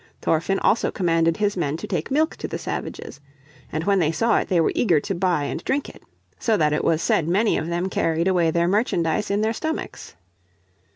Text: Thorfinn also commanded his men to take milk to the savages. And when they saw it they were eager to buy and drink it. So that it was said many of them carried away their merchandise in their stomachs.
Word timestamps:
Thorfinn 0.19 0.57
also 0.61 0.89
commanded 0.89 1.37
his 1.37 1.55
men 1.55 1.77
to 1.77 1.85
take 1.85 2.09
milk 2.09 2.35
to 2.37 2.47
the 2.47 2.57
savages. 2.57 3.19
And 3.71 3.83
when 3.83 3.99
they 3.99 4.11
saw 4.11 4.39
it 4.39 4.47
they 4.47 4.59
were 4.59 4.71
eager 4.73 4.99
to 4.99 5.13
buy 5.13 5.43
and 5.43 5.63
drink 5.63 5.89
it. 5.89 6.01
So 6.39 6.57
that 6.57 6.73
it 6.73 6.83
was 6.83 7.03
said 7.03 7.27
many 7.27 7.55
of 7.55 7.67
them 7.67 7.87
carried 7.87 8.27
away 8.27 8.49
their 8.49 8.67
merchandise 8.67 9.29
in 9.29 9.41
their 9.41 9.53
stomachs. 9.53 10.15